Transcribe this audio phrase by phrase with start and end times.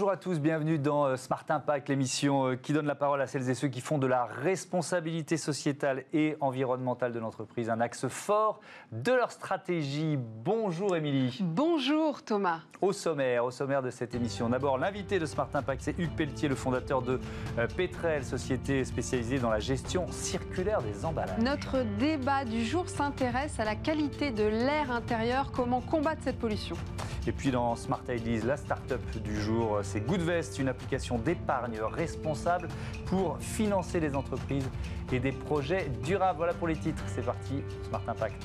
[0.00, 3.26] Bonjour à tous, bienvenue dans euh, Smart Impact, l'émission euh, qui donne la parole à
[3.26, 8.08] celles et ceux qui font de la responsabilité sociétale et environnementale de l'entreprise un axe
[8.08, 8.60] fort
[8.92, 10.16] de leur stratégie.
[10.42, 11.40] Bonjour Émilie.
[11.42, 12.60] Bonjour Thomas.
[12.80, 16.48] Au sommaire, au sommaire de cette émission, d'abord l'invité de Smart Impact, c'est Hugues Pelletier,
[16.48, 17.20] le fondateur de
[17.58, 21.38] euh, Petrel, société spécialisée dans la gestion circulaire des emballages.
[21.42, 26.78] Notre débat du jour s'intéresse à la qualité de l'air intérieur, comment combattre cette pollution.
[27.26, 32.68] Et puis dans Smart Ideas, la start-up du jour, c'est Goodvest, une application d'épargne responsable
[33.06, 34.70] pour financer les entreprises
[35.10, 36.36] et des projets durables.
[36.36, 37.02] Voilà pour les titres.
[37.08, 38.40] C'est parti, Smart Impact.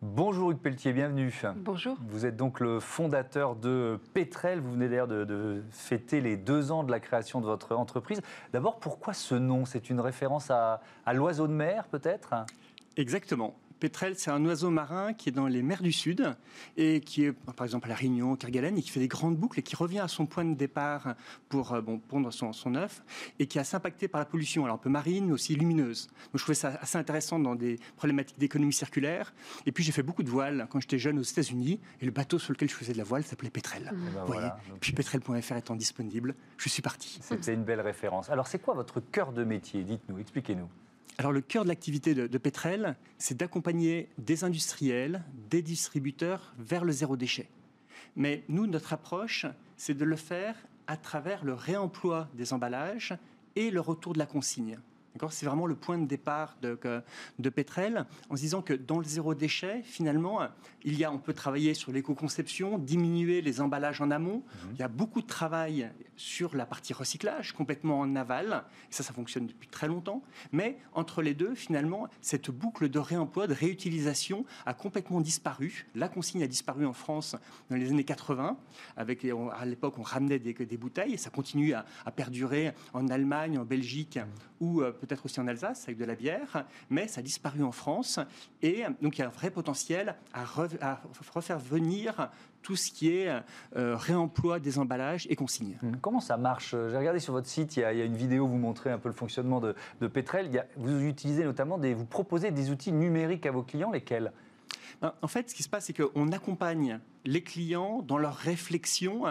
[0.00, 1.32] Bonjour Hugues Pelletier, bienvenue.
[1.58, 1.96] Bonjour.
[2.08, 4.58] Vous êtes donc le fondateur de Petrel.
[4.58, 8.20] Vous venez d'ailleurs de, fêter les deux ans de la création de votre entreprise.
[8.52, 9.64] D'abord, pourquoi ce nom?
[9.64, 10.80] C'est une référence à
[11.12, 12.34] l'oiseau de mer peut-être?
[12.98, 13.56] Exactement.
[13.78, 16.34] Pétrel, c'est un oiseau marin qui est dans les mers du Sud
[16.76, 19.60] et qui est, par exemple, à La Réunion, Kerguelen, et qui fait des grandes boucles
[19.60, 21.14] et qui revient à son point de départ
[21.48, 23.04] pour euh, bon, pondre son, son œuf
[23.38, 26.08] et qui a s'impacté par la pollution, alors un peu marine, mais aussi lumineuse.
[26.08, 29.32] Donc je trouvais ça assez intéressant dans des problématiques d'économie circulaire.
[29.64, 32.40] Et puis j'ai fait beaucoup de voiles quand j'étais jeune aux États-Unis et le bateau
[32.40, 33.92] sur lequel je faisais de la voile s'appelait Pétrel.
[33.92, 33.96] Mmh.
[34.26, 34.48] Vous voyez
[34.80, 37.20] Puis Pétrel.fr étant disponible, je suis parti.
[37.22, 38.28] C'était une belle référence.
[38.28, 39.84] Alors c'est quoi votre cœur de métier?
[39.84, 40.68] Dites-nous, expliquez-nous.
[41.20, 46.92] Alors le cœur de l'activité de, Petrel, c'est d'accompagner des industriels, des distributeurs vers le
[46.92, 47.48] zéro déchet.
[48.14, 49.44] Mais nous, notre approche,
[49.76, 50.54] c'est de le faire
[50.86, 53.14] à travers le réemploi des emballages
[53.56, 54.78] et le retour de la consigne.
[55.30, 56.78] C'est vraiment le point de départ de,
[57.38, 60.40] de Petrel, en se disant que dans le zéro déchet, finalement,
[60.84, 64.36] il y a, on peut travailler sur l'éco-conception, diminuer les emballages en amont.
[64.36, 64.70] Mhm.
[64.74, 68.64] Il y a beaucoup de travail sur la partie recyclage, complètement en aval.
[68.90, 70.22] Et ça, ça fonctionne depuis très longtemps.
[70.52, 75.86] Mais entre les deux, finalement, cette boucle de réemploi, de réutilisation a complètement disparu.
[75.94, 77.36] La consigne a disparu en France
[77.70, 78.56] dans les années 80.
[78.96, 83.58] Avec, à l'époque, on ramenait des, des, bouteilles et ça continue à, perdurer en Allemagne,
[83.58, 84.18] en Belgique
[84.60, 87.72] ou euh, peut-être aussi en Alsace avec de la bière, mais ça a disparu en
[87.72, 88.20] France.
[88.62, 90.44] Et donc il y a un vrai potentiel à,
[91.34, 92.30] refaire venir
[92.62, 93.28] tout ce qui est
[93.76, 95.78] euh, réemploi des emballages et consignes.
[95.82, 96.70] Hum, comment ça marche?
[96.70, 99.08] J'ai regardé sur votre site, il y, a, une vidéo où vous montrez un peu
[99.08, 100.66] le fonctionnement de, de Petrel.
[100.76, 104.32] vous utilisez notamment des, vous proposez des outils numériques à vos clients, lesquels?
[105.00, 109.24] Ben, En fait, ce qui se passe, c'est qu'on accompagne les clients dans leur réflexion.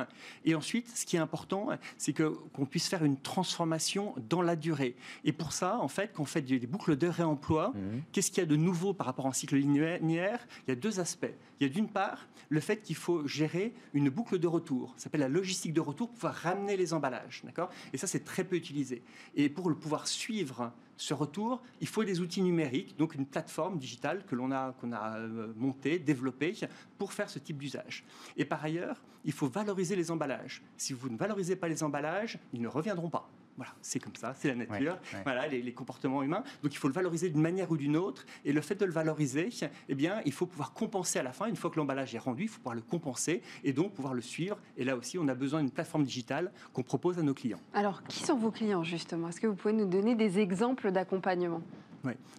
[0.45, 4.55] Et ensuite, ce qui est important, c'est que qu'on puisse faire une transformation dans la
[4.55, 4.95] durée.
[5.23, 8.03] Et pour ça, en fait, qu'on fait des boucles de réemploi, mhm.
[8.11, 10.47] qu'est-ce qu'il y a de nouveau par rapport à un cycle linéaire?
[10.67, 11.33] Il y a deux aspects.
[11.59, 14.93] Il y a d'une part le fait qu'il faut gérer une boucle de retour.
[14.97, 17.41] Ça s'appelle la logistique de retour pour pouvoir ramener les emballages.
[17.45, 17.69] D'accord?
[17.93, 19.01] Et ça, c'est très peu utilisé.
[19.35, 23.77] Et pour le pouvoir suivre ce retour, il faut des outils numériques, donc une plateforme
[23.77, 26.53] digitale que l'on a, qu'on a euh, montée, développée
[26.97, 27.86] pour faire ce type d'usage.
[28.35, 30.61] Et par ailleurs, il faut valoriser les emballages.
[30.77, 33.29] Si vous ne valorisez pas les emballages, ils ne reviendront pas.
[33.57, 36.43] Voilà, c'est comme ça, c'est la nature, voilà les, comportements humains.
[36.61, 38.23] Donc il faut le valoriser d'une manière ou d'une autre.
[38.45, 39.49] Et le fait de le valoriser,
[39.89, 41.47] eh bien, il faut pouvoir compenser à la fin.
[41.47, 44.21] Une fois que l'emballage est rendu, il faut pouvoir le compenser et donc pouvoir le
[44.21, 44.59] suivre.
[44.77, 47.59] Et là aussi, on a besoin d'une plateforme digitale qu'on propose à nos clients.
[47.73, 49.29] Alors, qui sont vos clients justement?
[49.29, 51.63] Est-ce que vous pouvez nous donner des exemples d'accompagnement?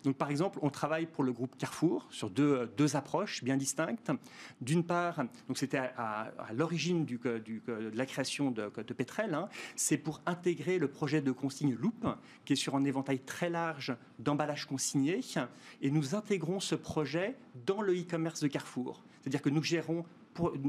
[0.04, 4.10] Donc, par exemple, on travaille pour le groupe Carrefour sur deux, deux approches bien distinctes.
[4.60, 5.22] D'une part,
[5.54, 9.48] c'était à, l'origine du, du, de la création de, de Petrel, hein.
[9.76, 12.06] c'est pour intégrer le projet de consigne Loop,
[12.44, 15.20] qui est sur un éventail très large d'emballages consignés,
[15.82, 17.36] et nous intégrons ce projet
[17.66, 19.02] dans le e-commerce de Carrefour.
[19.20, 20.04] C'est-à-dire que nous gérons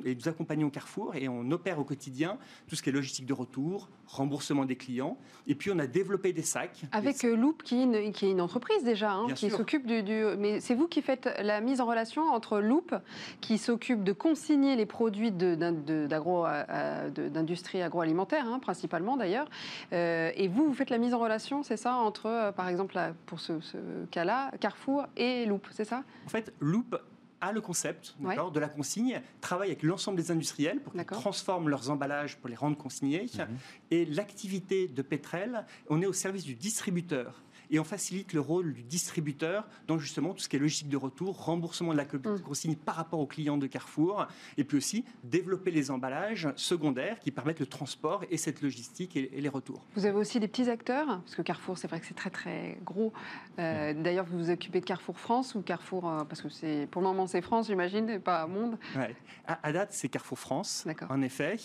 [0.05, 2.37] et nous accompagnons Carrefour et on opère au quotidien
[2.67, 5.17] tout ce qui est logistique de retour, remboursement des clients.
[5.47, 6.81] Et puis on a développé des sacs.
[6.91, 10.01] Avec euh, Loop, qui est, une, qui est une entreprise déjà, hein, qui s'occupe du,
[10.37, 12.95] Mais c'est vous qui faites la mise en relation entre Loop,
[13.41, 19.49] qui s'occupe de consigner les produits euh, d'industrie agroalimentaire, hein, principalement d'ailleurs,
[19.93, 23.39] euh, et vous, vous faites la mise en relation, c'est ça, entre, par exemple, pour
[23.39, 23.77] ce, ce
[24.11, 26.03] cas-là, Carrefour et Loop, c'est ça?
[26.25, 26.99] En fait, Loop
[27.41, 31.89] a le concept de la consigne, travaille avec l'ensemble des industriels pour qu'ils transforment leurs
[31.89, 33.27] emballages pour les rendre consignés.
[33.37, 33.57] Mhm.
[33.91, 38.73] Et l'activité de Petrel, on est au service du distributeur et on facilite le rôle
[38.73, 42.41] du distributeur dans justement tout ce qui est logistique de retour, remboursement de la mm.
[42.41, 44.27] consigne par rapport aux clients de Carrefour,
[44.57, 49.29] et puis aussi développer les emballages secondaires qui permettent le transport et cette logistique et,
[49.39, 49.83] les retours.
[49.95, 52.77] Vous avez aussi des petits acteurs, parce que Carrefour, c'est vrai que c'est très très
[52.83, 53.13] gros.
[53.59, 54.03] Euh, mm.
[54.03, 57.07] D'ailleurs, vous vous occupez de Carrefour France ou Carrefour, euh, parce que c'est pour le
[57.07, 58.77] moment c'est France, j'imagine, et pas Monde.
[58.95, 59.15] Ouais.
[59.45, 61.57] À, date, c'est Carrefour France, en effet.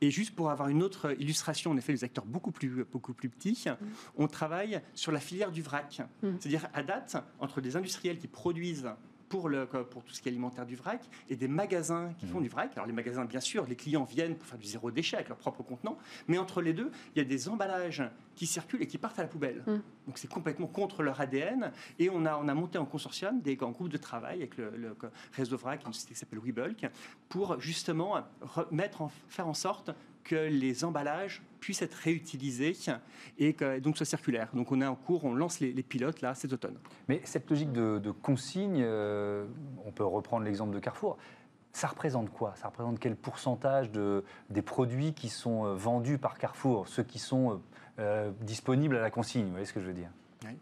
[0.00, 3.28] Et juste pour avoir une autre illustration, en effet, les acteurs beaucoup plus beaucoup plus
[3.28, 3.86] petits, mm.
[4.16, 6.00] on travaille sur la filière filière du vrac.
[6.22, 6.28] Mmh.
[6.40, 8.88] C'est-à-dire, à date, entre des industriels qui produisent
[9.28, 12.38] pour, le, pour tout ce qui est alimentaire du vrac et des magasins qui font
[12.38, 12.42] mmh.
[12.42, 12.70] du vrac.
[12.74, 15.38] Alors les magasins, bien sûr, les clients viennent pour faire du zéro déchet avec leur
[15.38, 15.98] propre contenant,
[16.28, 18.02] mais entre les deux, il y a des emballages
[18.36, 19.62] qui circulent et qui partent à la poubelle.
[19.66, 19.72] Mmh.
[20.06, 21.72] Donc c'est complètement contre leur ADN.
[21.98, 24.96] Et on a, on a monté en consortium, des, en groupe de travail avec le,
[25.32, 26.86] réseau vrac, une société qui s'appelle WeBulk,
[27.28, 29.90] pour justement remettre en, faire en sorte
[30.24, 32.76] que les emballages puissent être réutilisés
[33.38, 34.48] et que donc soit circulaire.
[34.54, 36.76] Donc on est en cours, on lance les, pilotes là cet automne.
[37.08, 39.46] Mais cette logique de, consigne, euh,
[39.84, 41.16] on peut reprendre l'exemple de Carrefour.
[41.72, 42.54] Ça représente quoi?
[42.56, 47.18] Ça représente quel pourcentage de, des produits qui sont euh, vendus par Carrefour, ceux qui
[47.18, 47.60] sont
[47.98, 49.46] euh, disponibles à la consigne?
[49.46, 50.10] Vous voyez ce que je veux dire?
[50.44, 50.56] Oui.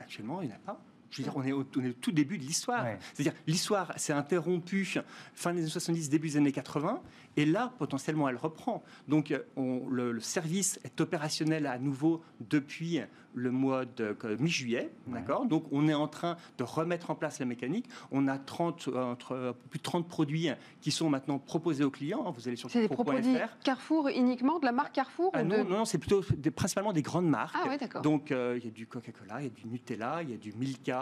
[0.00, 0.80] Actuellement, il n'y en a pas.
[1.10, 2.84] Je veux dire, on est au, tout début de l'histoire.
[3.14, 4.98] C'est-à-dire, l'histoire s'est interrompue
[5.34, 7.00] fin des années 70, début des années 80,
[7.36, 8.82] et là, potentiellement, elle reprend.
[9.08, 13.00] Donc, le, service est opérationnel à nouveau depuis
[13.34, 15.44] le mois de mi-juillet, d'accord?
[15.46, 17.86] Donc, on est en train de remettre en place la mécanique.
[18.10, 20.48] On a 30, euh, entre, euh, plus de 30 produits
[20.80, 22.30] qui sont maintenant proposés aux clients.
[22.36, 25.84] Vous allez sur C'est des produits Carrefour uniquement, de la marque Carrefour ah, non, non,
[25.84, 26.22] c'est plutôt
[26.54, 27.56] principalement des grandes marques.
[27.62, 28.02] Ah, ouais, d'accord.
[28.02, 30.36] Donc, euh, il y a du Coca-Cola, il y a du Nutella, il y a
[30.36, 30.95] du Milka,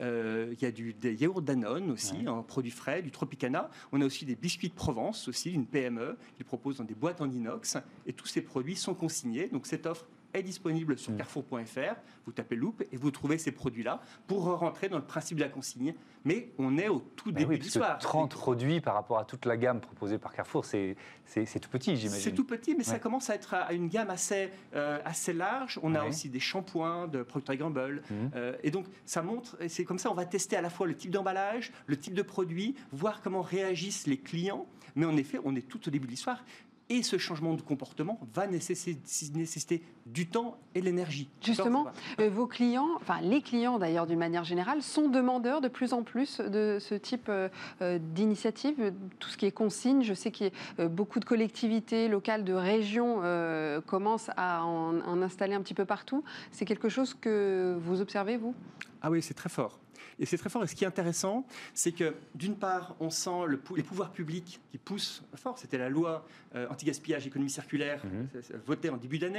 [0.00, 3.70] il y a du, des yaourts Danone aussi, en produits frais, du Tropicana.
[3.92, 7.20] On a aussi des biscuits de Provence aussi, une PME qui propose dans des boîtes
[7.20, 7.76] en inox.
[8.06, 9.48] Et tous ces produits sont consignés.
[9.48, 11.16] Donc cette offre est disponible sur mm.
[11.16, 11.94] carrefour.fr.
[12.26, 15.48] Vous tapez loupe et vous trouvez ces produits-là pour rentrer dans le principe de la
[15.48, 15.94] consigne.
[16.24, 17.98] Mais on est au tout bah début oui, de l'histoire.
[17.98, 20.96] 30 produits par rapport à toute la gamme proposée par Carrefour, c'est
[21.26, 22.22] tout petit, j'imagine.
[22.22, 25.78] C'est tout petit, mais ça commence à être à une gamme assez, euh, assez large.
[25.82, 28.02] On a aussi des shampoings de Procter Gamble.
[28.10, 28.14] Mm.
[28.34, 30.94] Euh, et donc, ça montre, c'est comme ça, on va tester à la fois le
[30.94, 34.66] type d'emballage, le type de produit, voir comment réagissent les clients.
[34.94, 36.42] Mais en effet, on est tout au début de l'histoire.
[36.90, 41.28] Et ce changement de comportement va nécessiter, du temps et l'énergie.
[41.42, 41.86] Justement,
[42.18, 46.02] euh, vos clients, enfin les clients d'ailleurs d'une manière générale, sont demandeurs de plus en
[46.02, 47.50] plus de ce type euh,
[47.82, 50.02] euh, d'initiative, tout ce qui est consigne.
[50.02, 53.20] Je sais qu'il y a beaucoup de collectivités locales, de régions
[53.86, 56.24] commencent à en, en installer un petit peu partout.
[56.52, 58.54] C'est quelque chose que vous observez, vous?
[59.02, 59.78] Ah oui, c'est très fort.
[60.18, 60.64] Et c'est très fort.
[60.64, 64.60] Et ce qui est intéressant, c'est que d'une part, on sent le, les pouvoirs publics
[64.70, 65.58] qui poussent fort.
[65.58, 68.28] C'était la loi euh, anti-gaspillage économie circulaire mhm.
[68.66, 69.38] votée en début d'année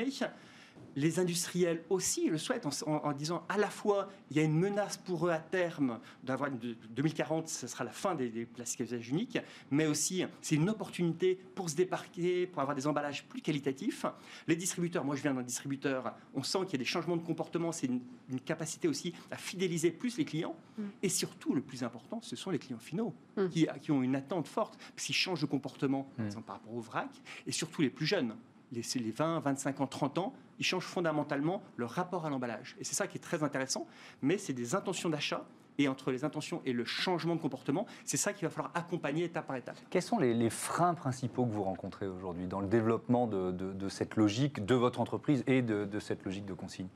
[0.95, 4.97] les industriels aussi le souhaitent en, disant à la fois il y a une menace
[4.97, 9.37] pour eux à terme d'avoir 2040 ce sera la fin des, plastiques à usage unique
[9.71, 14.05] mais aussi c'est une opportunité pour se déparquer pour avoir des emballages plus qualitatifs
[14.47, 17.23] les distributeurs moi je viens d'un distributeur on sent qu'il y a des changements de
[17.23, 18.01] comportement c'est une,
[18.45, 20.83] capacité aussi à fidéliser plus les clients mm.
[21.03, 23.47] et surtout le plus important ce sont les clients finaux mm.
[23.49, 26.41] qui, qui, ont une attente forte s'ils changent de comportement mm.
[26.45, 27.09] par rapport au vrac
[27.47, 28.35] et surtout les plus jeunes
[28.71, 32.75] les, les 20, 25 ans, 30 ans, ils changent fondamentalement leur rapport à l'emballage.
[32.79, 33.87] Et c'est ça qui est très intéressant,
[34.21, 35.45] mais c'est des intentions d'achat.
[35.77, 39.23] Et entre les intentions et le changement de comportement, c'est ça qu'il va falloir accompagner
[39.23, 39.77] étape par étape.
[39.89, 44.65] Quels sont les, freins principaux que vous rencontrez aujourd'hui dans le développement de, cette logique
[44.65, 46.89] de votre entreprise et de, cette logique de consigne?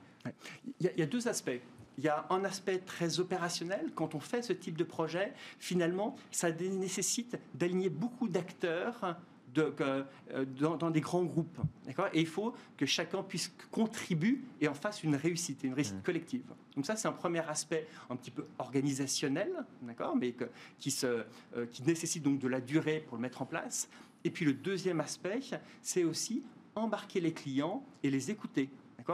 [0.82, 1.62] Il, y a, deux aspects.
[1.98, 3.92] Il y a un aspect très opérationnel.
[3.96, 9.16] Quand on fait ce type de projet, finalement, ça nécessite d'aligner beaucoup d'acteurs
[9.58, 10.04] euh,
[10.46, 11.60] dans, des grands groupes.
[12.14, 16.04] Et il faut que chacun puisse contribuer et en fasse une réussite, une réussite mmh.
[16.04, 16.44] collective.
[16.76, 20.34] Donc ça, c'est un premier aspect un petit peu organisationnel, d'accord, mais
[20.80, 21.24] qui, se,
[21.56, 23.90] euh, qui nécessite donc de la durée pour le mettre en place.
[24.24, 25.42] Et puis le deuxième aspect,
[25.82, 26.44] c'est aussi
[26.76, 28.70] embarquer les clients et les écouter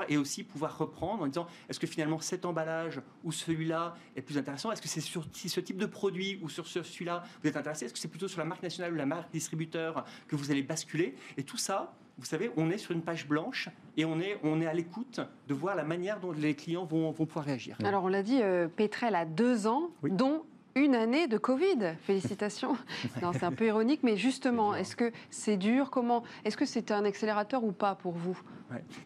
[0.07, 4.37] et aussi pouvoir reprendre en disant est-ce que finalement cet emballage ou celui-là est plus
[4.37, 4.71] intéressant?
[4.71, 7.85] Est-ce que c'est sur ce type de produit ou sur celui-là vous êtes intéressé?
[7.85, 10.63] Est-ce que c'est plutôt sur la marque nationale ou la marque distributeur que vous allez
[10.63, 11.15] basculer?
[11.37, 14.61] Et tout ça, vous savez, on est sur une page blanche et on est, on
[14.61, 17.77] est à l'écoute de voir la manière dont les clients vont, vont pouvoir réagir.
[17.83, 20.43] Alors on l'a dit, euh, Petrel a deux ans, dont
[20.75, 21.95] une année de Covid.
[22.01, 22.77] Félicitations.
[23.21, 25.89] non, c'est un peu ironique, mais justement, est-ce que c'est dur?
[25.89, 28.39] Comment Est-ce que c'est un accélérateur ou pas pour vous?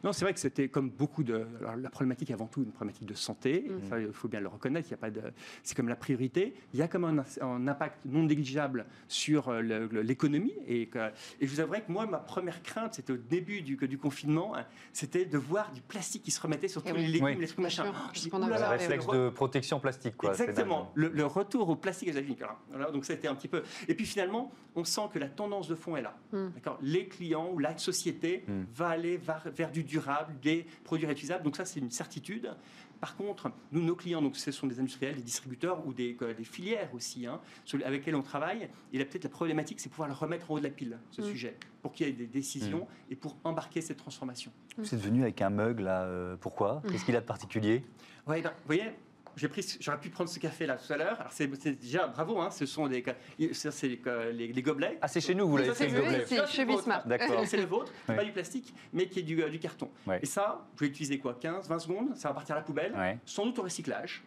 [0.03, 1.45] Non, c'est vrai que c'était comme beaucoup de.
[1.77, 3.69] la problématique avant tout une problématique de santé.
[3.69, 3.99] Mm.
[4.07, 4.87] il faut bien le reconnaître.
[4.89, 5.21] Il y a pas de.
[5.63, 6.53] C'est comme la priorité.
[6.73, 9.61] Il y a comme un, impact non négligeable sur euh,
[10.03, 10.55] l'économie.
[10.67, 10.89] Et, et
[11.41, 14.65] je vous avouerai que moi, ma première crainte, c'était au début du, du confinement, hein,
[14.91, 17.59] c'était de voir du plastique qui se remettait sur eh tous les légumes, les trucs
[17.59, 17.85] machin.
[17.85, 20.31] Un réflexe de protection plastique, quoi.
[20.31, 20.91] Exactement.
[20.95, 22.11] Le, retour au plastique
[22.69, 23.63] Voilà, donc c'était un petit peu.
[23.87, 26.15] Et puis finalement, on sent que la tendance de fond est là.
[26.31, 26.49] Mm.
[26.55, 26.77] D'accord?
[26.81, 28.63] Les clients ou la société mm.
[28.75, 31.43] va aller vers vers du durable, des produits réutilisables.
[31.43, 32.53] Donc ça, c'est une certitude.
[32.99, 36.43] Par contre, nous, nos clients, donc ce sont des industriels, des distributeurs ou des, des
[36.45, 37.41] filières aussi, hein,
[37.83, 38.69] avec lesquels on travaille.
[38.93, 41.21] Et là, peut-être la problématique, c'est pouvoir le remettre en haut de la pile, ce
[41.21, 41.25] mm.
[41.25, 43.11] sujet, pour qu'il y ait des décisions mm.
[43.11, 44.53] et pour embarquer cette transformation.
[44.77, 46.81] Vous êtes venu avec un mug là, euh, pourquoi?
[46.89, 47.83] Qu'est-ce qu'il a de particulier?
[48.25, 48.93] Oui, ben, vous voyez,
[49.35, 51.19] j'aurais pu prendre ce café-là tout à l'heure.
[51.19, 51.47] Alors c'est,
[51.79, 53.03] déjà bravo, hein, ce sont des,
[53.51, 54.97] c'est les, gobelets.
[55.01, 56.25] Ah, c'est chez nous, vous l'avez fait le gobelet.
[56.27, 57.07] C'est chez Bismarck.
[57.07, 57.43] D'accord.
[57.45, 59.89] C'est le vôtre, pas du plastique, mais qui est du, euh, du carton.
[60.21, 63.19] Et ça, je vais utiliser quoi 15, 20 secondes, ça va partir à la poubelle,
[63.25, 64.23] sans doute au recyclage.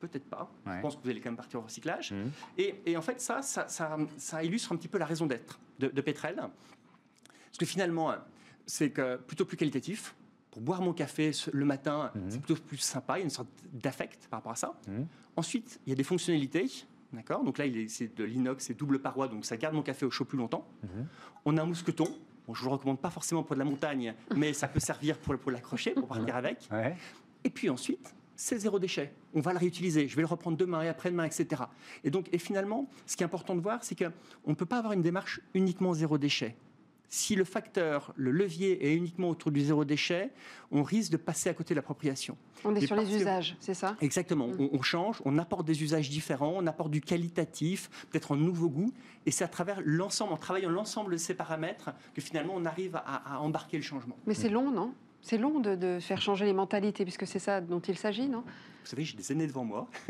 [0.00, 0.50] Peut-être pas.
[0.66, 2.12] Je pense que vous allez quand même partir au recyclage.
[2.12, 2.24] Mmh.
[2.58, 5.58] Et, et, en fait, ça ça, ça ça, illustre un petit peu la raison d'être
[5.78, 6.36] de, de Petrel.
[6.36, 8.14] Parce que finalement,
[8.66, 10.14] c'est que plutôt plus qualitatif
[10.54, 12.22] pour boire mon café le matin, mhm.
[12.28, 13.16] c'est plutôt plus sympa.
[13.16, 14.78] Il y a une sorte d'affect par rapport à ça.
[14.86, 15.06] Mhm.
[15.34, 16.70] Ensuite, il y a des fonctionnalités.
[17.12, 17.42] D'accord?
[17.42, 20.24] Donc là, c'est de l'inox, c'est double paroi, donc ça garde mon café au chaud
[20.24, 20.64] plus longtemps.
[20.84, 21.06] Mhm.
[21.44, 22.06] On a un mousqueton.
[22.46, 24.78] Bon, je ne vous le recommande pas forcément pour de la montagne, mais ça peut
[24.78, 26.68] servir pour, pour l'accrocher, pour partir avec.
[27.42, 29.12] Et puis ensuite, c'est zéro déchet.
[29.34, 30.06] On va le réutiliser.
[30.06, 31.62] Je vais le reprendre demain et après-demain, etc.
[32.04, 34.78] Et donc, et finalement, ce qui est important de voir, c'est qu'on ne peut pas
[34.78, 36.54] avoir une démarche uniquement zéro déchet
[37.08, 40.30] si le facteur, le levier est uniquement autour du zéro déchet,
[40.70, 42.36] on risque de passer à côté de l'appropriation.
[42.64, 43.96] On est sur les usages, c'est ça?
[44.00, 44.48] Exactement.
[44.48, 44.68] Mm.
[44.72, 48.92] On, change, on apporte des usages différents, on apporte du qualitatif, peut-être un nouveau goût,
[49.26, 52.96] et c'est à travers l'ensemble, en travaillant l'ensemble de ces paramètres, que finalement on arrive
[52.96, 54.16] à, embarquer le changement.
[54.26, 54.92] Mais c'est long, non?
[55.20, 58.44] C'est long de, faire changer les mentalités, puisque c'est ça dont il s'agit, non?
[58.84, 59.88] Vous savez, j'ai des années devant moi.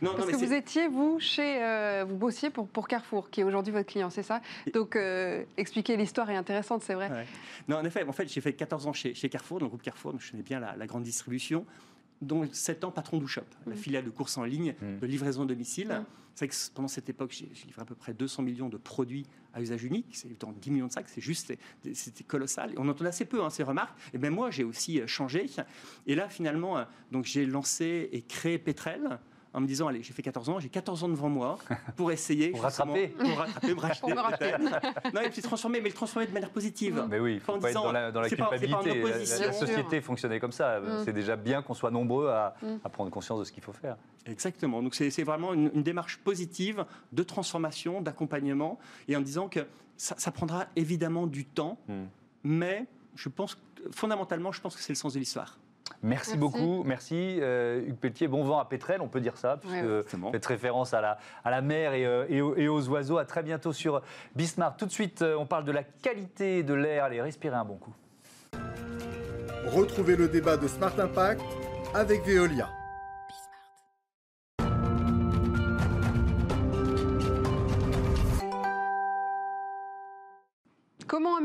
[0.00, 3.44] non, Parce que vous étiez, vous, chez, euh, vous bossiez pour, pour Carrefour, qui est
[3.44, 4.40] aujourd'hui votre client, c'est ça?
[4.72, 7.26] Donc, euh, expliquer l'histoire est intéressante, c'est vrai.
[7.66, 9.82] Non, en effet, en fait, j'ai fait 14 ans chez, chez Carrefour, dans le groupe
[9.82, 11.66] Carrefour, donc je connais bien la, la grande distribution
[12.22, 13.76] dont 7 ans patron d'Ushop, la mmh.
[13.76, 14.98] filiale de course en ligne, mmh.
[15.00, 15.88] de livraison domicile.
[15.88, 16.04] Mmh.
[16.34, 19.60] C'est que pendant cette époque, j'ai livré à peu près 200 millions de produits à
[19.60, 20.06] usage unique.
[20.12, 21.52] C'est dans 10 millions de sacs, c'est juste,
[21.92, 22.72] c'était colossal.
[22.78, 23.98] on entend assez peu hein, ces remarques.
[24.14, 25.46] Et bien moi, j'ai aussi euh, changé.
[26.06, 29.18] Et là, finalement, euh, donc j'ai lancé et créé Petrel
[29.54, 31.58] en me disant allez, j'ai fait 14 ans, j'ai 14 ans devant moi
[31.96, 34.52] pour essayer pour rattraper, pour rattraper, me racheter.
[35.14, 37.04] non, et puis transformer, mais le transformer de manière positive.
[37.08, 39.02] Mais oui, faut pas être dans la, culpabilité.
[39.02, 40.80] la, société fonctionnait comme ça.
[40.80, 41.04] Mm.
[41.04, 42.80] C'est déjà bien qu'on soit nombreux mm.
[42.84, 43.96] à, prendre conscience de ce qu'il faut faire.
[44.26, 44.82] Exactement.
[44.82, 48.78] Donc c'est vraiment une, démarche positive de transformation, d'accompagnement,
[49.08, 49.60] et en disant que
[49.96, 52.04] ça, prendra évidemment du temps, mm.
[52.44, 53.58] mais je pense
[53.90, 55.58] fondamentalement, je pense que c'est le sens de l'histoire.
[56.02, 58.26] Merci, beaucoup, merci euh, Hugues Pelletier.
[58.26, 61.50] Bon vent à Pétrel, on peut dire ça, puisque vous faites référence à la, à
[61.50, 63.18] la mer euh, et, aux, oiseaux.
[63.18, 64.02] À très bientôt sur
[64.34, 64.76] Bismarck.
[64.76, 67.04] Tout de suite, euh, on parle de la qualité de l'air.
[67.04, 67.94] Allez, respirez un bon coup.
[69.66, 71.42] Retrouvez le débat de Smart Impact
[71.94, 72.68] avec Veolia.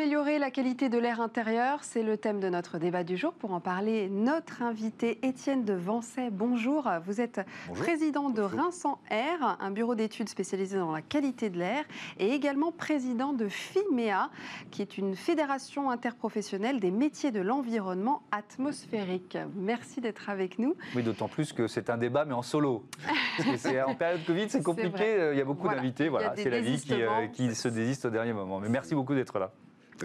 [0.08, 3.34] Améliorer la qualité de l'air intérieur C'est le thème de notre débat du jour.
[3.34, 6.30] Pour en parler, notre invité Étienne de Vancey.
[6.32, 7.42] Bonjour, vous êtes
[7.74, 11.84] président de Rinsan Air, un bureau d'études spécialisé dans la qualité de l'air,
[12.20, 14.30] et également président de FIMEA,
[14.72, 19.38] qui est une fédération interprofessionnelle des métiers de l'environnement atmosphérique.
[19.58, 20.78] Merci d'être avec nous.
[20.96, 22.86] Oui, d'autant plus que c'est un débat, mais en solo.
[23.40, 25.32] en période Covid, c'est compliqué.
[25.34, 26.08] Il y a beaucoup d'invités.
[26.08, 28.62] Voilà, c'est la vie qui, euh, qui se désiste au dernier moment.
[28.62, 29.52] Mais merci beaucoup d'être là.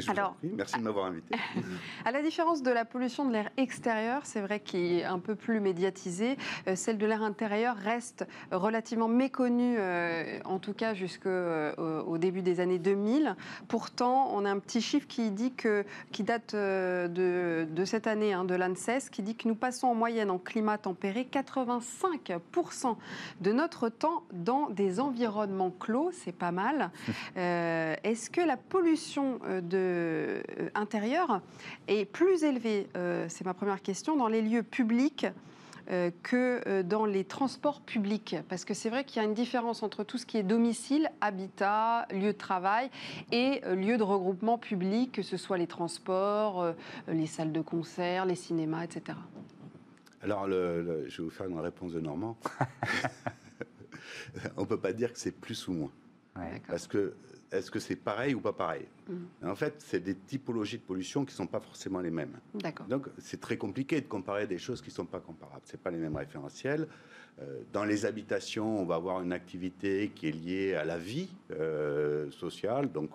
[0.09, 1.37] Alors, merci de m'avoir invité.
[2.05, 5.35] À la différence de la pollution de l'air extérieur, c'est vrai qu'il est un peu
[5.35, 11.29] plus médiatisé, euh, celle de l'air intérieur reste relativement méconnue, euh, en tout cas jusqu'au
[11.29, 13.37] euh, début des années 2000.
[13.69, 18.45] Pourtant, on a un petit chiffre qui, dit que, qui date de, cette année, hein,
[18.45, 22.97] de l'ANSES, qui dit que nous passons en moyenne en climat tempéré 85%
[23.41, 26.91] de notre temps dans des environnements clos, c'est pas mal.
[27.37, 30.43] Est-ce que la pollution de euh,
[30.75, 31.41] intérieur
[31.89, 35.27] est plus élevé, euh, c'est ma première question, dans les lieux publics
[35.91, 39.83] euh, que dans les transports publics Parce que c'est vrai qu'il y a une différence
[39.83, 42.89] entre tout ce qui est domicile, habitat, lieu de travail
[43.33, 46.73] et lieu de regroupement public, que ce soit les transports,
[47.09, 49.19] les salles de concert, les cinémas, etc.
[50.23, 52.37] Alors, le, je vais vous faire une réponse de Normand.
[54.57, 55.93] On ne peut pas dire que c'est plus ou moins.
[56.69, 57.15] Parce que
[57.53, 59.49] est-ce que c'est pareil ou pas pareil mm.
[59.49, 62.39] En fait, c'est des typologies de pollution qui ne sont pas forcément les mêmes.
[62.89, 65.63] Donc, c'est très compliqué de comparer des choses qui ne sont pas comparables.
[65.65, 66.89] Ce pas les mêmes référentiels.
[67.41, 71.29] Euh, dans les habitations, on va avoir une activité qui est liée à la vie
[71.51, 72.93] euh, sociale.
[72.93, 73.11] Donc,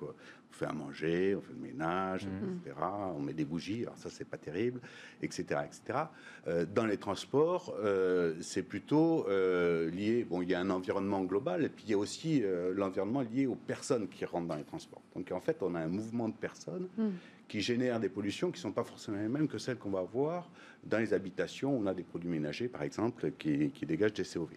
[0.52, 2.60] euh, fait à manger, on fait le ménage, mmh.
[2.66, 2.76] etc.
[3.16, 4.82] On met des bougies, alors ça, c'est pas terrible,
[5.22, 5.62] etc.
[5.66, 6.00] etc.
[6.48, 10.26] Euh, dans les transports, euh, c'est plutôt euh, lié.
[10.30, 12.44] Bon, il y a un environnement global, et puis il y a aussi
[12.76, 15.02] l'environnement lié aux personnes qui rentrent dans les transports.
[15.16, 16.88] Donc en fait, on a un mouvement de personnes.
[16.98, 17.08] Mmh.
[17.48, 20.02] qui génèrent des pollutions qui ne sont pas forcément les mêmes que celles qu'on va
[20.02, 20.50] voir
[20.84, 21.78] dans les habitations.
[21.78, 24.50] On a des produits ménagers, par exemple, qui, dégagent des COV.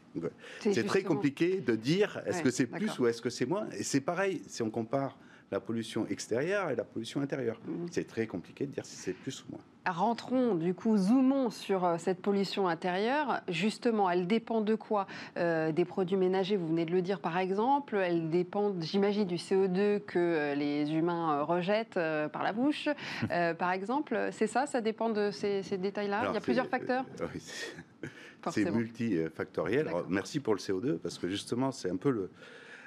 [0.59, 3.69] C'est très compliqué de dire est-ce que c'est plus ou est-ce que c'est moins.
[3.79, 5.17] Et c'est pareil, si on compare
[5.51, 7.61] la pollution extérieure et la pollution intérieure.
[7.67, 7.87] Mmh.
[7.91, 9.61] C'est très compliqué de dire si c'est plus ou moins.
[9.87, 13.41] Rentrons, du coup, zoomons sur euh, cette pollution intérieure.
[13.49, 15.07] Justement, elle dépend de quoi
[15.39, 17.97] euh, Des produits ménagers, vous venez de le dire par exemple.
[17.97, 21.99] Elle dépend, j'imagine, du CO2 que euh, les humains rejettent
[22.33, 22.89] par la bouche,
[23.59, 24.29] par exemple.
[24.33, 24.67] C'est ça?
[24.67, 26.27] Ça dépend de ces, détails-là?
[26.29, 27.05] Il y a plusieurs facteurs?
[28.51, 29.91] C'est multifactoriel.
[30.09, 32.31] merci pour le CO2, parce que justement, c'est un peu le,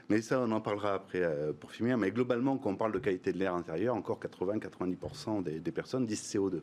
[0.09, 1.97] mais ça, on en parlera après euh, pour finir.
[1.97, 6.23] Mais globalement, quand on parle de qualité de l'air intérieur, encore 80-90% des, personnes disent
[6.23, 6.61] CO2.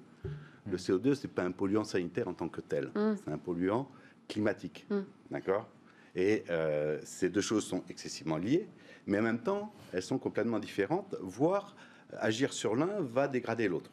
[0.71, 2.91] Le CO2, c'est pas un polluant sanitaire en tant que tel.
[2.95, 3.15] Mm.
[3.25, 3.91] C'est un polluant
[4.29, 4.87] climatique.
[4.91, 5.01] Mm.
[5.31, 5.69] D'accord?
[6.15, 8.69] Et euh, ces deux choses sont excessivement liées,
[9.07, 11.77] mais en même temps, elles sont complètement différentes, voire
[12.19, 13.91] agir sur l'un va dégrader l'autre.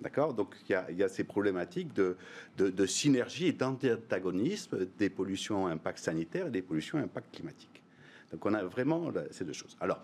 [0.00, 0.34] D'accord?
[0.34, 2.16] Donc il y, a ces problématiques de,
[2.56, 7.81] de synergie et d'antagonisme des pollutions à impact sanitaire et des pollutions à impact climatique.
[8.32, 9.76] Donc on a vraiment ces deux choses.
[9.80, 10.02] Alors,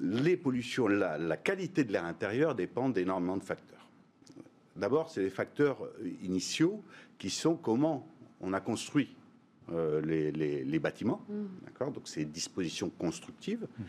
[0.00, 3.86] les pollutions, la, la qualité de l'air intérieur dépend d'énormément de facteurs.
[4.76, 5.78] D'abord, c'est les facteurs
[6.22, 6.82] initiaux
[7.18, 8.08] qui sont comment
[8.40, 9.14] on a construit
[9.72, 11.44] euh, les, bâtiments, mmh.
[11.64, 11.90] d'accord?
[11.90, 13.66] Donc, c'est dispositions constructives.
[13.78, 13.84] Mmh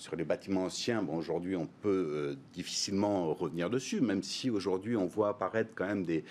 [0.00, 4.96] sur les bâtiments anciens, bon, aujourd'hui, on peut euh, difficilement revenir dessus, même si aujourd'hui,
[4.96, 6.24] on voit apparaître quand même des,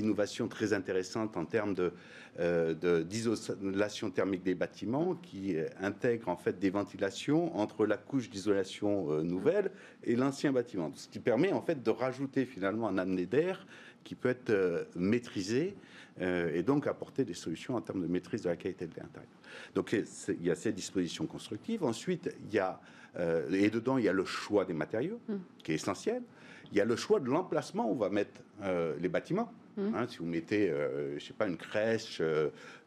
[0.00, 1.90] innovations très intéressantes en termes de, euh,
[2.38, 9.22] d'isolation thermique des bâtiments qui euh, intègrent en fait des ventilations entre la couche d'isolation
[9.22, 9.70] nouvelle
[10.04, 10.90] et l'ancien bâtiment.
[10.94, 13.66] Ce qui permet en fait de rajouter finalement un année d'air
[14.04, 15.76] qui peut être maîtrisé
[16.20, 19.30] et donc apporter des solutions en termes de maîtrise de la qualité de l'air intérieur.
[19.74, 21.84] Donc il y a ces dispositions constructives.
[21.84, 22.80] Ensuite, il y a
[23.18, 25.34] euh, et dedans, il y a le choix des matériaux, mm.
[25.62, 26.22] qui est essentiel.
[26.70, 29.52] Il y a le choix de l'emplacement où on va mettre euh, les bâtiments.
[29.78, 32.22] Hein, si vous mettez, euh, je sais pas, une crèche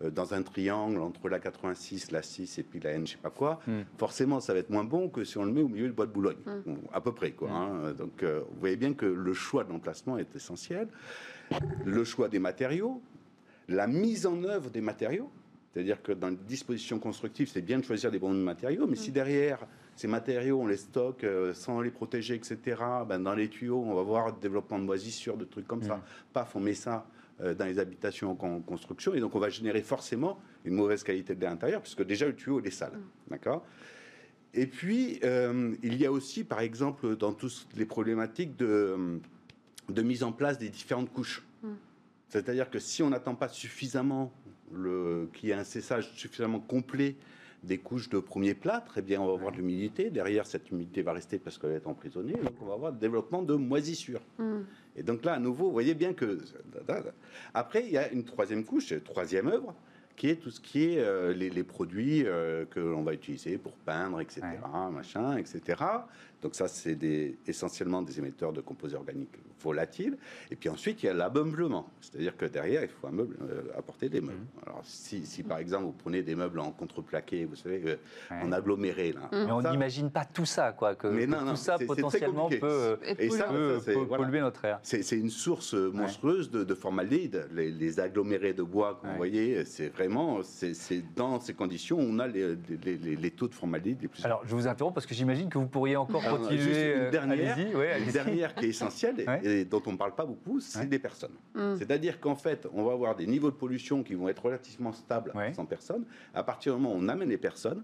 [0.01, 3.29] dans un triangle entre la 86, la 6 et puis la N, je sais pas
[3.29, 3.81] quoi, mm.
[3.97, 6.05] forcément, ça va être moins bon que si on le met au milieu du bois
[6.05, 6.37] de Boulogne,
[6.93, 7.49] à peu près, quoi.
[7.49, 7.93] Hein.
[7.93, 10.87] Donc, vous voyez bien que le choix de l'emplacement est essentiel.
[11.85, 13.01] Le choix des matériaux,
[13.67, 15.31] la mise en œuvre des matériaux.
[15.73, 19.11] C'est-à-dire que dans les dispositions constructives, c'est bien de choisir les bons matériaux, mais si
[19.11, 19.59] derrière
[19.95, 22.57] ces matériaux, on les stocke euh, sans les protéger, etc.
[23.07, 25.97] Ben, dans les tuyaux, on va voir le développement de moisissures, de trucs comme ça.
[25.97, 26.01] Mm.
[26.33, 27.07] Paf, on met ça
[27.41, 31.33] euh, dans les habitations en construction, et donc on va générer forcément une mauvaise qualité
[31.33, 32.91] de l'air intérieur, puisque déjà le tuyau, il est sale.
[32.91, 33.31] Mm.
[33.31, 33.65] D'accord?
[34.53, 39.19] Et puis, euh, il y a aussi, par exemple, dans toutes les problématiques de,
[39.89, 41.41] de mise en place des différentes couches.
[41.63, 41.69] Mm.
[42.27, 44.33] C'est-à-dire que si on n'attend pas suffisamment
[45.33, 47.15] qu'il y ait un cessage suffisamment complet
[47.65, 50.09] des couches de premier plat, très bien, on va avoir de l'humidité.
[50.09, 52.33] Derrière, cette humidité va rester parce qu'elle est emprisonnée.
[52.33, 54.21] Donc, on va avoir le développement de moisissures.
[54.37, 54.61] Hmm.
[54.95, 56.39] Et donc là, à nouveau, vous voyez bien que...
[57.53, 59.75] Après, il y a une troisième couche, troisième œuvre,
[60.15, 63.73] qui est tout ce qui est euh, les, produits euh, que l'on va utiliser pour
[63.73, 64.41] peindre, etc.,
[64.91, 65.81] machin, etc.
[66.45, 66.95] Donc ça, c'est
[67.47, 70.15] essentiellement des émetteurs de composés organiques volatiles.
[70.51, 71.89] Et puis ensuite, il y a l'ameublement.
[71.99, 74.37] C'est-à-dire que derrière, il faut euh, apporter des meubles.
[74.37, 74.67] Mmh.
[74.67, 77.95] Alors si, si, par exemple, vous prenez des meubles en contreplaqué, vous savez, euh,
[78.29, 79.27] en aggloméré, là.
[79.31, 80.93] Mais on n'imagine pas tout ça, quoi.
[80.93, 83.49] Que, mais non, tout ça potentiellement peut, et ça,
[84.07, 84.79] polluer notre air.
[84.83, 87.47] C'est une source monstrueuse de, de formaldéhyde.
[87.53, 92.55] Les, agglomérés de bois, vous voyez, c'est vraiment, c'est dans ces conditions, on a les,
[92.83, 94.23] les, taux de formaldéhyde les plus.
[94.25, 97.57] Alors, je vous interromps parce que j'imagine que vous pourriez encore Juste une euh, dernière,
[98.11, 101.35] dernière qui est essentielle et, dont on ne parle pas beaucoup, c'est des personnes.
[101.53, 101.75] Mm.
[101.77, 105.33] C'est-à-dire qu'en fait, on va avoir des niveaux de pollution qui vont être relativement stables
[105.53, 106.05] sans personnes.
[106.33, 107.83] À partir du moment où on amène les personnes,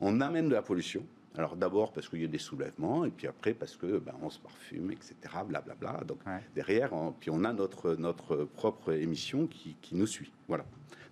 [0.00, 1.04] on amène de la pollution.
[1.36, 4.30] Alors d'abord parce qu'il y a des soulèvements, et puis après parce que ben, on
[4.30, 5.14] se parfume, etc.
[5.46, 5.74] Blablabla.
[5.74, 6.04] Bla, bla.
[6.04, 6.18] Donc
[6.54, 10.32] derrière, on, puis on a notre, notre propre émission qui, qui nous suit.
[10.48, 10.64] Voilà.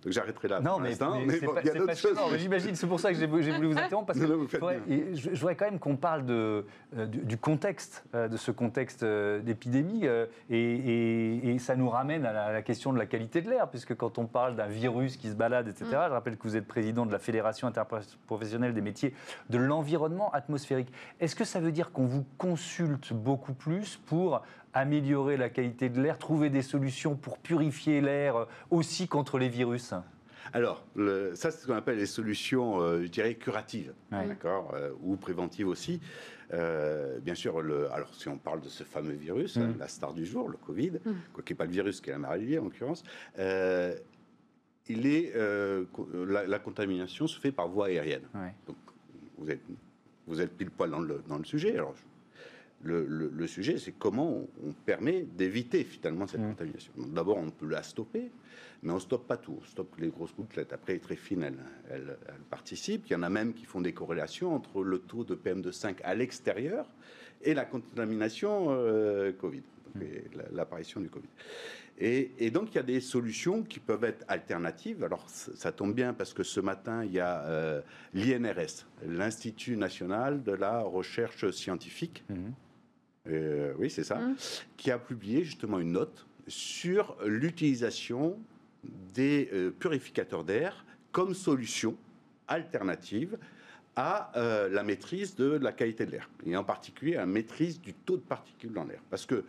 [0.06, 0.60] Donc j'arrêterai là.
[0.60, 2.16] Non, mais, mais, bon, il y a d'autres choses.
[2.38, 5.80] J'imagine, c'est pour ça que j'ai voulu vous interrompre, parce que je, voudrais quand même
[5.80, 6.64] qu'on parle de,
[6.96, 10.04] euh, du, contexte, euh, de ce contexte euh, d'épidémie,
[10.48, 14.26] et, ça nous ramène à la, question de la qualité de l'air, puisque quand on
[14.26, 15.90] parle d'un virus qui se balade, etc., mm.
[15.90, 19.12] je rappelle que vous êtes président de la Fédération interprofessionnelle des métiers
[19.50, 20.92] de l'environnement atmosphérique.
[21.18, 24.42] Est-ce que ça veut dire qu'on vous consulte beaucoup plus pour
[24.76, 29.94] améliorer la qualité de l'air, trouver des solutions pour purifier l'air aussi contre les virus
[30.52, 30.84] Alors,
[31.34, 35.68] ça, c'est ce qu'on appelle les solutions, euh, je dirais, curatives, d'accord, euh, ou préventives
[35.68, 36.00] aussi.
[36.52, 39.78] Euh, bien sûr, le, alors si on parle de ce fameux virus, hein, mm.
[39.78, 41.12] la star du jour, le Covid, mm.
[41.32, 43.02] quoi qu'il n'y ait pas le virus, qui est la maladie en l'occurrence,
[44.88, 48.28] il est, la, contamination se fait par voie aérienne.
[48.66, 48.76] Donc,
[49.38, 49.62] vous êtes,
[50.26, 51.72] vous êtes pile poil dans le, dans le sujet.
[51.74, 51.94] Alors,
[52.82, 56.50] le, sujet, c'est comment on, permet d'éviter finalement cette mm.
[56.50, 56.92] contamination.
[56.96, 58.30] D'abord, on peut la stopper,
[58.82, 59.58] mais on ne stoppe pas tout.
[59.60, 60.72] On stoppe les grosses gouttelettes.
[60.72, 61.52] Après, est très fine,
[61.90, 62.16] elle,
[62.50, 63.06] participe.
[63.06, 66.14] Il y en a même qui font des corrélations entre le taux de PM2,5 à
[66.14, 66.86] l'extérieur
[67.42, 69.62] et la contamination euh, Covid,
[69.94, 70.00] mm.
[70.52, 71.28] l'apparition du Covid.
[71.98, 75.02] Et, donc, il y a des solutions qui peuvent être alternatives.
[75.02, 77.80] Alors, ça tombe bien parce que ce matin, il y a euh,
[78.12, 82.22] l'INRS, l'Institut national de la recherche scientifique.
[82.28, 82.50] Mm.
[83.28, 84.36] Euh, oui, c'est ça, mmh.
[84.76, 88.38] qui a publié justement une note sur l'utilisation
[89.14, 91.96] des euh, purificateurs d'air comme solution
[92.46, 93.38] alternative
[93.96, 97.80] à euh, la maîtrise de la qualité de l'air, et en particulier à la maîtrise
[97.80, 99.00] du taux de particules dans l'air.
[99.10, 99.44] Parce que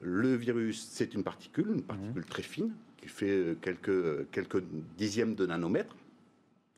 [0.00, 2.26] le virus, c'est une particule, une particule mmh.
[2.26, 4.62] très fine, qui fait quelques, quelques
[4.96, 5.96] dixièmes de nanomètres,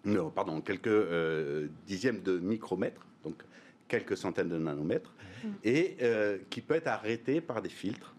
[0.05, 3.44] non, pardon, quelques dixièmes de micromètres, donc
[3.92, 5.12] quelques centaines de nanomètres,
[5.64, 8.14] et euh, qui peut être arrêté par des filtres.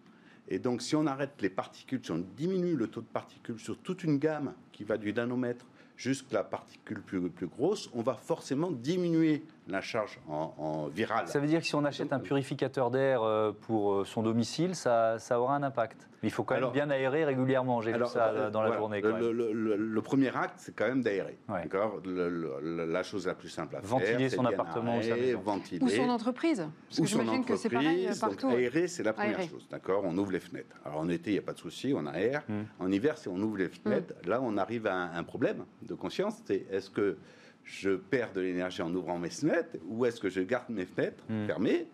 [0.47, 3.79] Et donc, si on arrête les particules, si on diminue le taux de particules sur
[3.79, 5.65] toute une gamme qui va du nanomètre
[5.97, 11.27] jusqu'à la particule plus, plus grosse, on va forcément diminuer la charge en, en virale.
[11.27, 14.75] Ça veut dire que si on achète un purificateur d'air euh, pour euh, son domicile,
[14.75, 16.07] ça, ça aura un impact.
[16.21, 19.01] Mais il faut quand même bien aérer régulièrement, j'ai vu ça euh, dans la journée.
[19.01, 21.37] le, premier acte, c'est quand même d'aérer.
[21.47, 26.67] la chose la plus simple à faire, ventiler son appartement ou, son entreprise.
[26.89, 28.47] Parce que j'imagine que c'est pareil partout.
[28.47, 29.67] Donc, aérer, c'est la première chose.
[29.69, 30.03] D'accord?
[30.05, 30.75] On ouvre les fenêtres.
[30.85, 32.43] Alors en été, il n'y a pas de souci, on aère.
[32.47, 32.63] Hmm.
[32.79, 34.29] En hiver, si on ouvre les fenêtres, hmm.
[34.29, 36.35] là, on arrive à un, un problème de conscience.
[36.45, 37.17] C'est est-ce que
[37.63, 41.23] je perds de l'énergie en ouvrant mes fenêtres ou est-ce que je garde mes fenêtres
[41.29, 41.45] hmm.
[41.45, 41.87] fermées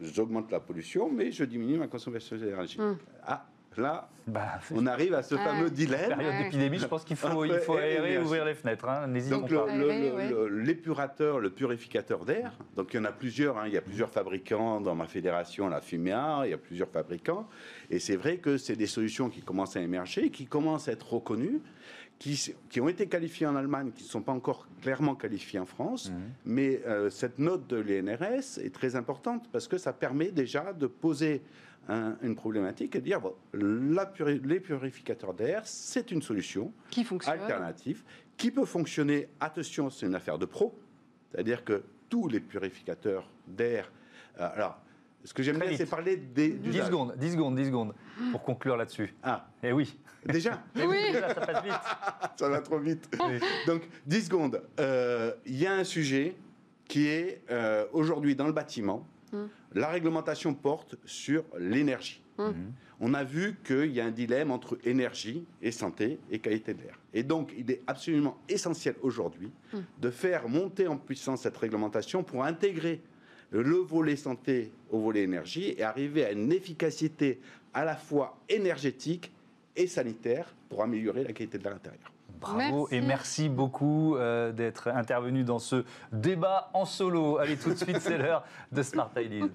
[0.00, 2.80] J'augmente la pollution, mais je diminue ma consommation d'énergie.
[2.80, 2.96] Hmm.
[3.24, 3.46] Ah,
[3.78, 6.16] là, bah, on arrive à ce fameux dilemme.
[6.16, 8.88] Période d'épidémie, je pense qu'il faut, il faut aérer et ouvrir les fenêtres.
[8.88, 9.50] Hein, donc
[10.50, 13.58] l'épurateur, le, purificateur d'air, donc il y en a plusieurs.
[13.58, 16.88] Hein, il y a plusieurs fabricants dans ma fédération, la Fumea, il y a plusieurs
[16.88, 17.48] fabricants.
[17.90, 21.12] Et c'est vrai que c'est des solutions qui commencent à émerger, qui commencent à être
[21.12, 21.60] reconnues
[22.18, 26.10] qui, ont été qualifiés en Allemagne, qui ne sont pas encore clairement qualifiés en France.
[26.10, 26.16] Mhm.
[26.46, 30.86] Mais euh, cette note de l'INRS est très importante parce que ça permet déjà de
[30.86, 31.42] poser
[32.22, 37.38] une problématique et de dire bon, les purificateurs d'air, c'est une solution qui fonctionne.
[37.38, 38.02] alternative
[38.36, 39.28] qui peut fonctionner.
[39.40, 40.78] Attention, c'est une affaire de pro,
[41.30, 43.90] c'est-à-dire que tous les purificateurs d'air.
[44.40, 44.80] Euh, alors,
[45.24, 46.50] ce que j'aime bien, c'est parler des.
[46.50, 47.94] 10 secondes, 10 secondes, 10 secondes,
[48.30, 49.14] pour conclure là-dessus.
[49.22, 49.46] Ah.
[49.62, 49.98] Eh oui.
[50.26, 50.98] Déjà Oui.
[51.12, 51.72] ça passe vite.
[52.36, 53.08] ça va trop vite.
[53.66, 54.62] Donc, 10 secondes.
[54.78, 56.36] Euh, il y a un sujet
[56.86, 59.06] qui est euh, aujourd'hui dans le bâtiment.
[59.32, 59.48] Hum.
[59.72, 62.22] La réglementation porte sur l'énergie.
[62.38, 62.54] Hum.
[63.00, 66.82] On a vu qu'il y a un dilemme entre énergie et santé et qualité de
[66.82, 66.98] l'air.
[67.12, 69.82] Et donc, il est absolument essentiel aujourd'hui hum.
[70.00, 73.00] de faire monter en puissance cette réglementation pour intégrer
[73.50, 77.40] le volet santé au volet énergie et arriver à une efficacité
[77.72, 79.32] à la fois énergétique
[79.76, 82.12] et sanitaire pour améliorer la qualité de l'intérieur.
[82.40, 87.38] Bravo et merci beaucoup euh, d'être intervenu dans ce débat en solo.
[87.38, 89.48] Allez, tout de suite, c'est l'heure de Smart Ideas.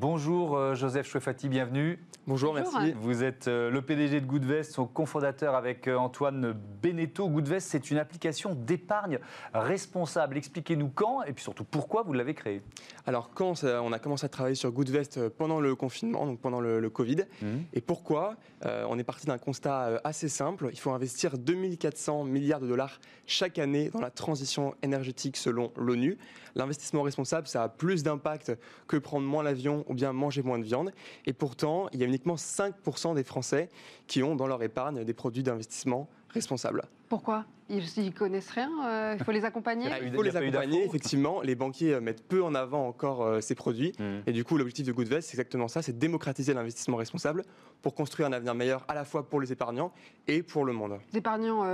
[0.00, 1.98] Bonjour euh, Joseph Chouefati, bienvenue.
[2.26, 2.94] Bonjour, merci.
[3.02, 7.28] Vous êtes euh, le PDG de Goodvest, son cofondateur avec euh, Antoine Beneteau.
[7.28, 9.18] Goodvest, c'est une application d'épargne
[9.52, 10.38] responsable.
[10.38, 12.62] Expliquez-nous quand et puis surtout pourquoi vous l'avez créée.
[13.06, 16.88] Alors quand on a commencé à travailler sur Goodvest pendant le confinement, donc pendant le,
[16.88, 17.64] Covid, mhm.
[17.74, 20.70] et pourquoi On est parti d'un constat assez simple.
[20.72, 26.16] Il faut investir 2400 milliards de dollars chaque année dans la transition énergétique selon l'ONU.
[26.54, 28.52] L'investissement responsable, ça a plus d'impact
[28.86, 30.92] que prendre moins l'avion ou bien manger moins de viande.
[31.26, 33.68] Et pourtant, il y a uniquement 5% des Français
[34.06, 36.82] qui ont dans leur épargne des produits d'investissement responsables.
[37.10, 37.44] Pourquoi?
[37.70, 41.40] Ils n'y connaissent rien euh, Il faut les accompagner Il faut les accompagner, effectivement.
[41.40, 43.92] Les banquiers euh, mettent peu en avant encore euh, ces produits.
[43.98, 44.20] Hmm.
[44.26, 47.44] Et du coup, l'objectif de Goodvest, c'est exactement ça, c'est démocratiser l'investissement responsable
[47.82, 49.92] pour construire un avenir meilleur à la fois pour les épargnants
[50.26, 50.98] et pour le monde.
[51.12, 51.64] Les épargnants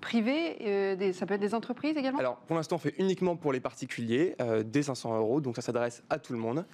[0.00, 2.18] privés, des, ça peut être des entreprises également?
[2.18, 4.34] Alors, pour l'instant, on fait uniquement pour les particuliers,
[4.64, 6.64] dès 500 euros, donc ça s'adresse à tout le monde.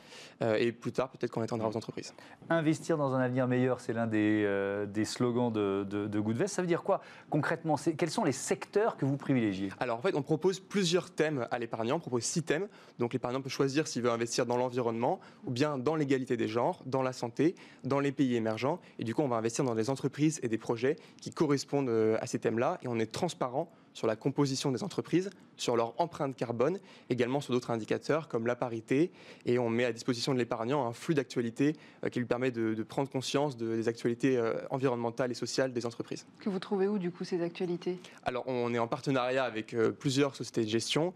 [0.41, 2.15] et plus tard, peut-être qu'on étendra aux entreprises.
[2.49, 6.55] Investir dans un avenir meilleur, c'est l'un des, des, slogans de, de, de Goodvest.
[6.55, 7.77] Ça veut dire quoi concrètement?
[7.97, 9.71] Quels sont les secteurs que vous privilégiez?
[9.79, 11.97] Alors en fait, on propose plusieurs thèmes à l'épargnant.
[11.97, 12.69] On propose six thèmes.
[12.99, 16.83] Donc l'épargnant peut choisir s'il veut investir dans l'environnement ou bien dans l'égalité des genres,
[16.87, 18.81] dans la santé, dans les pays émergents.
[18.99, 22.17] Et du coup, on va investir dans des entreprises et des projets qui correspondent euh,
[22.21, 22.79] à ces thèmes-là.
[22.83, 26.79] Et on est transparent sur la composition des entreprises, sur leur empreinte carbone,
[27.11, 29.11] également sur d'autres indicateurs comme la parité.
[29.47, 32.83] Et on met à disposition de l'épargnant un flux d'actualités euh, qui lui permet de,
[32.83, 36.27] prendre conscience des actualités euh, environnementales et sociales des entreprises.
[36.41, 37.99] Que vous trouvez où, du coup, ces actualités?
[38.25, 41.15] Alors, on est en partenariat avec euh, plusieurs sociétés de gestion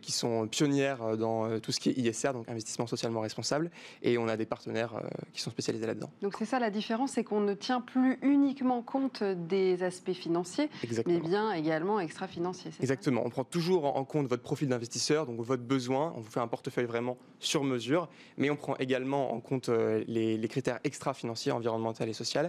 [0.00, 3.70] qui sont pionnières dans tout ce qui est ISR, donc investissement socialement responsable.
[4.02, 5.00] Et on a des partenaires
[5.32, 6.10] qui sont spécialisés là-dedans.
[6.22, 10.68] Donc, c'est ça la différence, c'est qu'on ne tient plus uniquement compte des aspects financiers,
[11.06, 12.70] mais bien également extra-financiers.
[12.80, 13.22] Exactement.
[13.26, 16.14] on prend toujours en compte votre profil d'investisseur, donc votre besoin.
[16.16, 20.02] On vous fait un portefeuille vraiment sur mesure, mais on prend également en compte euh,
[20.08, 22.40] les, critères extra-financiers, environnementaux et sociaux.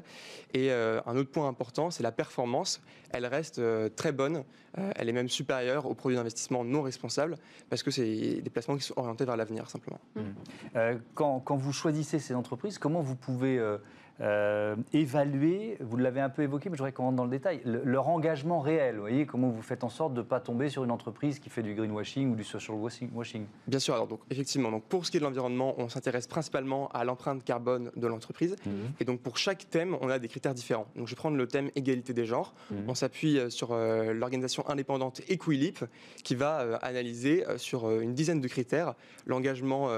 [0.53, 2.81] Et euh, un autre point important, c'est la performance.
[3.09, 4.45] Elle reste euh, très bonne.
[4.95, 7.35] elle est même supérieure aux produits d'investissement non responsables
[7.69, 9.99] parce que c'est des placements qui sont orientés vers l'avenir simplement.
[10.15, 10.79] Mmh.
[11.13, 13.59] Quand, quand, vous choisissez ces entreprises, comment vous pouvez
[14.21, 17.61] euh, évaluer, vous l'avez un peu évoqué, mais je voudrais qu'on rentre dans le détail,
[17.65, 18.95] leur engagement réel.
[18.95, 21.49] Vous voyez, comment vous faites en sorte de ne pas tomber sur une entreprise qui
[21.49, 25.11] fait du greenwashing ou du social washing Bien sûr, alors donc, effectivement, donc, pour ce
[25.11, 28.55] qui est de l'environnement, on s'intéresse principalement à l'empreinte carbone de l'entreprise.
[28.65, 28.71] Mhm.
[28.99, 30.87] Et donc pour chaque thème, on a des critères différents.
[30.95, 32.53] Donc je vais prendre le thème égalité des genres.
[32.71, 32.85] Mhm.
[32.87, 35.83] On s'appuie euh, sur euh, l'organisation indépendante Equilip
[36.23, 39.89] qui va analyser sur une dizaine de critères l'engagement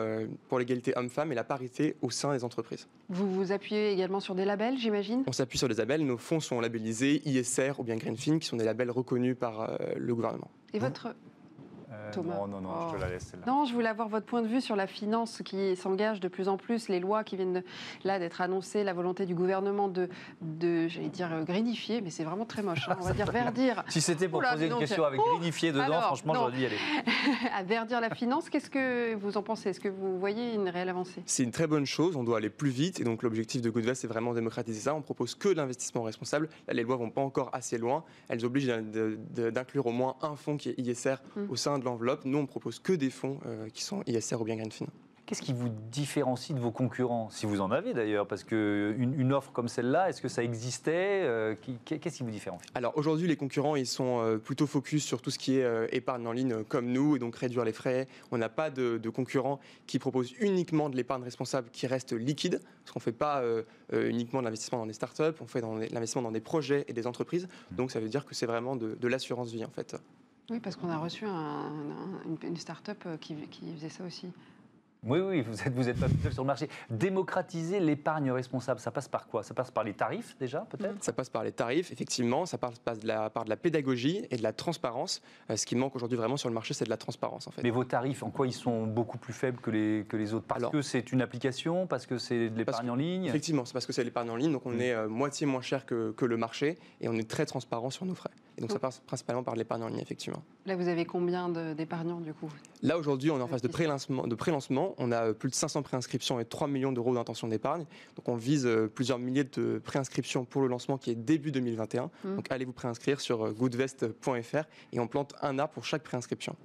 [0.48, 2.88] pour l'égalité homme-femme et la parité au sein des entreprises.
[3.10, 6.04] Vous vous appuyez également sur des labels, j'imagine On s'appuie sur des labels.
[6.04, 9.78] Nos fonds sont labellisés ISR ou bien Greenfin, qui sont des labels reconnus par euh,
[9.96, 10.50] le gouvernement.
[10.74, 11.16] Et votre,
[12.18, 13.12] non, non, non, je te la oh.
[13.12, 13.32] laisse.
[13.48, 16.48] Non, je voulais avoir votre point de vue sur la finance qui s'engage de plus
[16.48, 17.64] en plus, les lois qui viennent
[18.04, 20.10] là d'être annoncées, la volonté du gouvernement de,
[20.42, 23.84] de j'allais dire, euh, greenifier, mais c'est vraiment très moche, hein, on va dire verdir.
[23.88, 26.78] Si c'était pour poser une question avec greenifier dedans, franchement, j'aurais dû y aller.
[27.56, 29.70] à verdir la finance, qu'est-ce que vous en pensez?
[29.70, 31.22] Est-ce que vous voyez une réelle avancée?
[31.26, 34.02] C'est une très bonne chose, on doit aller plus vite, et donc l'objectif de Goodvest,
[34.02, 34.96] c'est vraiment démocratiser ça.
[34.96, 36.50] On propose que l'investissement responsable.
[36.68, 38.04] Là, les lois vont pas encore assez loin.
[38.28, 41.48] Elles obligent d'inclure au moins un fonds qui est ISR hum.
[41.50, 41.99] au sein de l'enveloppe.
[42.26, 44.86] Nous, on propose que des fonds euh, qui sont ISR ou bien Greenfin.
[45.26, 48.26] Qu'est-ce qui vous différencie de vos concurrents, si vous en avez d'ailleurs?
[48.26, 51.54] Parce qu'une une offre comme celle-là, est-ce que ça existait euh,
[51.86, 52.68] Qu'est-ce qui vous différencie?
[52.74, 56.26] Alors aujourd'hui, les concurrents, ils sont euh, plutôt focus sur tout ce qui est épargne
[56.26, 58.08] en ligne comme nous, et donc réduire les frais.
[58.32, 62.94] On n'a pas de, concurrents qui proposent uniquement de l'épargne responsable qui reste liquide, parce
[62.94, 63.44] qu'on ne fait pas
[63.94, 67.06] uniquement de l'investissement dans des startups, on fait de l'investissement dans des projets et des
[67.06, 67.46] entreprises.
[67.46, 67.76] Mmh.
[67.76, 69.96] Donc ça veut dire que c'est vraiment de, de l'assurance vie en fait.
[70.50, 73.36] Oui, parce qu'on a reçu une, start-up euh, qui,
[73.76, 74.32] faisait ça aussi.
[75.06, 76.68] Oui, oui, vous êtes, vous êtes pas seul sur le marché.
[76.90, 79.44] Démocratiser l'épargne responsable, ça passe par quoi?
[79.44, 81.02] Ça passe par les tarifs déjà, peut-être?
[81.02, 82.46] Ça passe par les tarifs, effectivement.
[82.46, 85.22] Ça passe par de, la, par de la pédagogie et de la transparence.
[85.50, 87.64] Euh, ce qui manque aujourd'hui vraiment sur le marché, c'est de la transparence, en fait.
[87.64, 90.48] Mais vos tarifs, en quoi ils sont beaucoup plus faibles que les, que les autres?
[90.48, 91.88] Parce que c'est une application?
[91.88, 93.26] Parce que c'est de l'épargne en ligne?
[93.26, 94.52] Effectivement, c'est parce que c'est l'épargne en ligne.
[94.52, 94.82] Donc on mm.
[94.82, 98.06] est euh, moitié moins cher que, que le marché et on est très transparent sur
[98.06, 98.32] nos frais.
[98.58, 100.44] Et donc ça passe principalement par l'épargne en ligne, effectivement.
[100.66, 102.50] Là, vous avez combien d'épargnants, du coup?
[102.82, 104.89] Là, aujourd'hui, on est en phase de pré-lancement.
[104.98, 107.86] On a euh, plus de 500 préinscriptions et 3 millions d'euros d'intention d'épargne.
[108.16, 112.10] Donc on vise euh, plusieurs milliers de préinscriptions pour le lancement qui est début 2021.
[112.24, 112.36] Mmh.
[112.36, 116.56] Donc allez vous préinscrire sur euh, goodvest.fr et on plante un arbre pour chaque préinscription.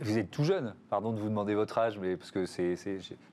[0.00, 2.76] Vous êtes tout jeune, pardon de vous demander votre âge, mais parce que c'est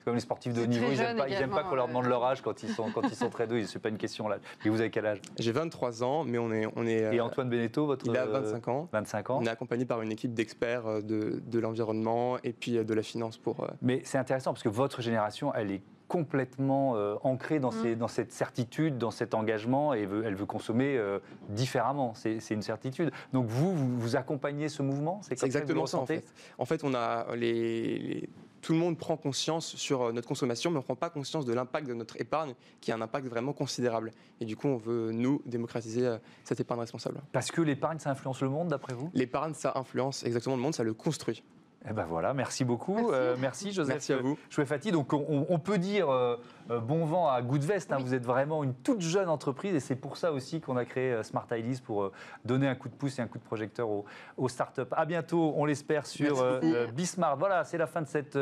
[0.03, 2.63] comme les sportifs de haut niveau, ils n'aiment pas, qu'on leur demande leur âge quand
[2.63, 3.61] ils sont, quand ils sont très doux.
[3.63, 4.37] Ce n'est pas une question là.
[4.63, 5.21] Mais vous avez quel âge?
[5.39, 7.15] J'ai 23 ans, mais on est, on est.
[7.15, 8.05] Et Antoine Beneteau, votre.
[8.05, 8.89] Il a 25 ans.
[8.91, 9.39] 25 ans.
[9.41, 12.93] On est accompagné par une équipe d'experts euh, de, de l'environnement et puis euh, de
[12.93, 13.63] la finance pour.
[13.63, 17.95] Euh, mais c'est intéressant parce que votre génération, elle est complètement euh, ancrée dans, mm.
[17.95, 22.13] dans, cette certitude, dans cet engagement, et elle veut consommer euh, différemment.
[22.15, 23.11] C'est une certitude.
[23.31, 25.21] Donc vous, vous, accompagnez ce mouvement?
[25.23, 26.25] C'est exactement ça, en fait.
[26.57, 28.27] En fait, on a les,
[28.61, 31.45] tout le monde prend conscience sur euh, notre consommation, mais on ne prend pas conscience
[31.45, 34.11] de l'impact de notre épargne, qui a un impact vraiment considérable.
[34.41, 37.21] Et du coup, on veut, nous, démocratiser cette épargne responsable.
[37.31, 39.09] Parce que l'épargne, ça influence le monde, d'après vous?
[39.13, 41.41] L'épargne, ça influence exactement le monde, ça le construit.
[41.89, 42.93] Eh ben voilà, merci beaucoup.
[42.93, 43.95] Merci, euh, merci Joseph.
[43.95, 44.37] Merci à vous.
[44.49, 44.91] Chouefati.
[44.91, 46.35] Donc on, on, peut dire euh,
[46.69, 47.91] euh, bon vent à Goodvest.
[47.91, 47.97] Hein.
[47.99, 51.23] Vous êtes vraiment une toute jeune entreprise et c'est pour ça aussi qu'on a créé
[51.23, 52.11] Smart Ideas pour
[52.45, 54.05] donner un coup de pouce et un coup de projecteur aux,
[54.37, 54.81] aux startups.
[54.91, 56.45] À bientôt, on l'espère sur
[56.93, 57.37] Bismart.
[57.37, 58.37] Voilà, c'est la fin de cette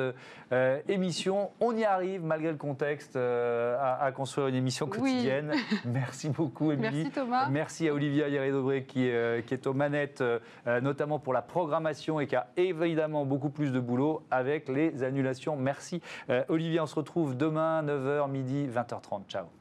[0.89, 1.51] émission.
[1.61, 5.53] On y arrive malgré le contexte à, construire une émission quotidienne.
[5.85, 7.03] Merci beaucoup, Émilie.
[7.03, 7.47] Merci Thomas.
[7.49, 9.09] Merci à Olivia Hieré-Dobré qui,
[9.47, 10.23] qui, est aux manettes,
[10.81, 15.55] notamment pour la programmation et qui a évidemment beaucoup plus de boulot avec les annulations.
[15.55, 16.01] Merci.
[16.29, 19.27] Euh, Olivier, on se retrouve demain, 9h, midi, 20h30.
[19.27, 19.58] Ciao.